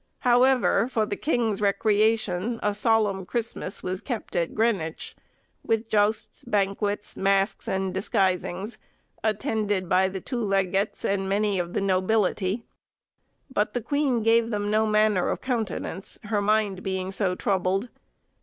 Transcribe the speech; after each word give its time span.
However, 0.21 0.87
for 0.87 1.05
the 1.05 1.15
king's 1.15 1.61
recreation, 1.61 2.59
a 2.63 2.73
solemn 2.73 3.23
Christmas 3.23 3.83
was 3.83 4.01
kept 4.01 4.35
at 4.35 4.55
Greenwich, 4.55 5.15
with 5.63 5.89
justs, 5.89 6.43
banquets, 6.43 7.15
masks 7.15 7.67
and 7.67 7.93
disguisings, 7.93 8.79
attended 9.23 9.87
by 9.87 10.07
the 10.09 10.19
two 10.19 10.41
legates 10.43 11.05
and 11.05 11.29
many 11.29 11.59
of 11.59 11.73
the 11.73 11.81
nobility; 11.81 12.65
but 13.53 13.75
the 13.75 13.81
queen 13.81 14.23
gave 14.23 14.49
them 14.49 14.71
no 14.71 14.87
manner 14.87 15.29
of 15.29 15.39
countenance, 15.39 16.17
her 16.23 16.41
mind 16.41 16.81
being 16.81 17.11
so 17.11 17.35
troubled. 17.35 17.87